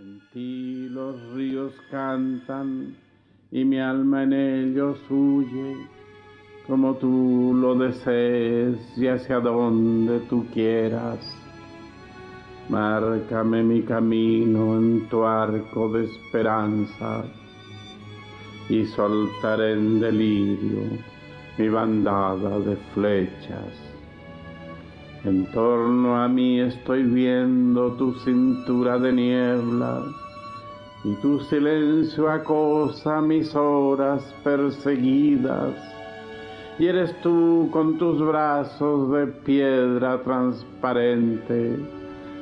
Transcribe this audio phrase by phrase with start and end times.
[0.00, 2.94] En ti los ríos cantan
[3.50, 5.74] y mi alma en ellos huye,
[6.68, 11.18] como tú lo desees y hacia donde tú quieras.
[12.68, 17.24] Márcame mi camino en tu arco de esperanza
[18.68, 20.82] y soltaré en delirio
[21.58, 23.87] mi bandada de flechas.
[25.28, 30.02] En torno a mí estoy viendo tu cintura de niebla
[31.04, 35.74] y tu silencio acosa mis horas perseguidas.
[36.78, 41.76] Y eres tú con tus brazos de piedra transparente,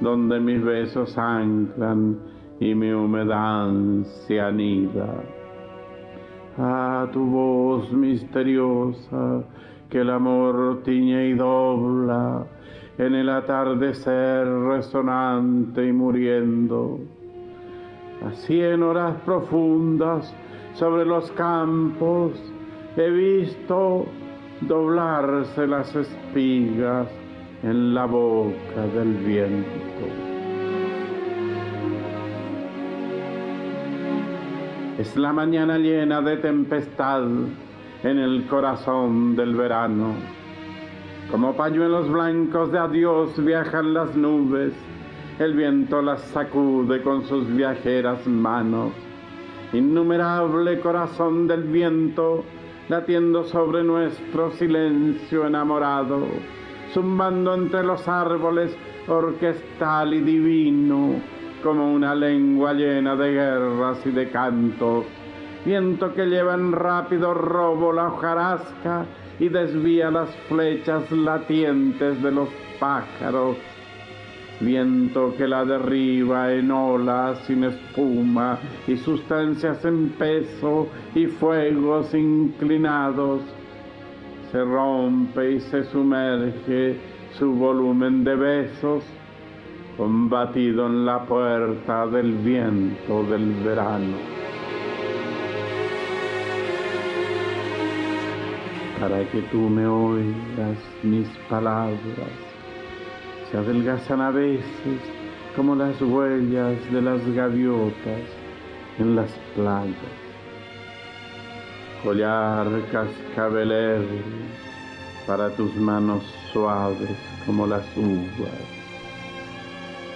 [0.00, 2.18] donde mis besos anclan
[2.60, 3.74] y mi humedad
[4.26, 5.22] se anida.
[6.56, 9.44] A tu voz misteriosa
[9.90, 12.46] que el amor tiñe y dobla
[12.96, 17.00] en el atardecer resonante y muriendo.
[18.26, 20.32] Así en horas profundas
[20.74, 22.32] sobre los campos
[22.96, 24.06] he visto
[24.60, 27.08] doblarse las espigas
[27.62, 29.68] en la boca del viento.
[34.98, 37.22] Es la mañana llena de tempestad
[38.02, 40.14] en el corazón del verano.
[41.30, 44.72] Como pañuelos blancos de adiós viajan las nubes,
[45.38, 48.92] el viento las sacude con sus viajeras manos.
[49.72, 52.44] Innumerable corazón del viento,
[52.88, 56.26] latiendo sobre nuestro silencio enamorado,
[56.92, 58.76] zumbando entre los árboles
[59.06, 61.14] orquestal y divino,
[61.62, 65.04] como una lengua llena de guerras y de cantos
[65.64, 69.06] viento que lleva en rápido robo la hojarasca
[69.38, 73.56] y desvía las flechas latientes de los pájaros,
[74.60, 83.40] viento que la derriba en olas sin espuma y sustancias en peso y fuegos inclinados,
[84.52, 86.96] se rompe y se sumerge
[87.38, 89.04] su volumen de besos,
[89.96, 94.39] combatido en la puerta del viento del verano.
[99.00, 102.34] Para que tú me oigas mis palabras.
[103.50, 105.00] Se adelgazan a veces
[105.56, 108.20] como las huellas de las gaviotas
[108.98, 109.96] en las playas.
[112.04, 114.04] Collar cascabelero
[115.26, 116.22] para tus manos
[116.52, 118.66] suaves como las uvas.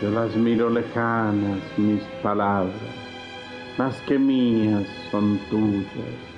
[0.00, 2.72] Yo las miro lejanas, mis palabras,
[3.76, 6.37] más que mías son tuyas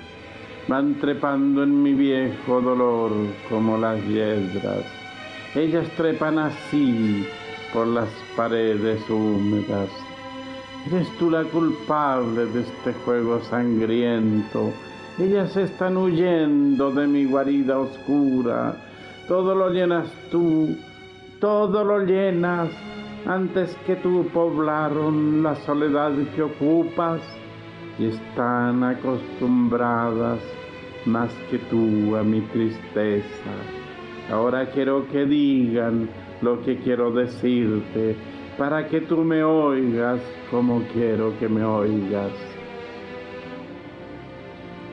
[0.67, 3.11] van trepando en mi viejo dolor
[3.49, 4.85] como las hiedras.
[5.55, 7.25] Ellas trepan así
[7.73, 9.89] por las paredes húmedas.
[10.87, 14.71] Eres tú la culpable de este juego sangriento.
[15.19, 18.75] Ellas están huyendo de mi guarida oscura.
[19.27, 20.75] Todo lo llenas tú,
[21.39, 22.69] todo lo llenas
[23.25, 27.21] antes que tú poblaron la soledad que ocupas
[28.07, 30.39] están acostumbradas
[31.05, 33.51] más que tú a mi tristeza.
[34.31, 36.09] Ahora quiero que digan
[36.41, 38.15] lo que quiero decirte,
[38.57, 42.31] para que tú me oigas como quiero que me oigas.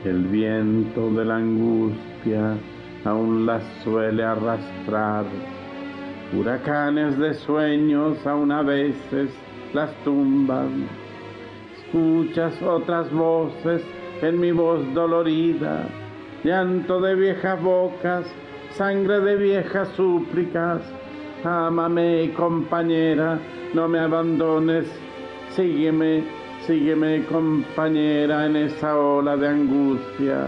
[0.03, 2.57] El viento de la angustia
[3.05, 5.25] aún las suele arrastrar.
[6.37, 9.29] Huracanes de sueños aún a veces
[9.73, 10.87] las tumban
[11.89, 13.81] escuchas otras voces
[14.21, 15.87] en mi voz dolorida,
[16.43, 18.25] llanto de viejas bocas,
[18.71, 20.81] sangre de viejas súplicas.
[21.43, 23.39] Ámame, compañera,
[23.73, 24.85] no me abandones,
[25.55, 26.23] sígueme,
[26.67, 30.47] sígueme, compañera, en esa ola de angustia.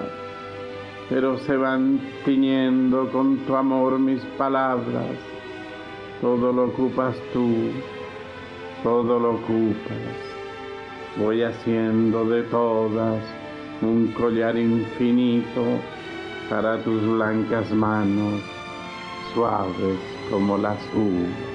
[1.09, 5.15] Pero se van tiñendo con tu amor mis palabras,
[6.19, 7.71] todo lo ocupas tú,
[8.83, 10.30] todo lo ocupas
[11.17, 13.21] voy haciendo de todas
[13.81, 15.63] un collar infinito
[16.49, 18.41] para tus blancas manos,
[19.33, 19.99] suaves
[20.29, 21.51] como las uvas.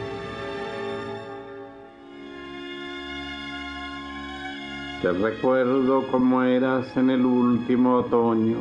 [5.03, 8.57] Te recuerdo como eras en el último otoño.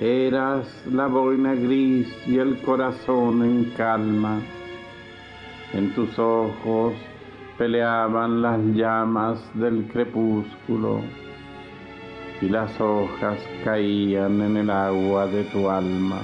[0.00, 4.40] Eras la boina gris y el corazón en calma.
[5.74, 6.94] En tus ojos
[7.58, 11.02] peleaban las llamas del crepúsculo
[12.40, 16.20] y las hojas caían en el agua de tu alma.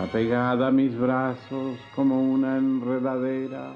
[0.00, 3.72] Apegada a mis brazos como una enredadera,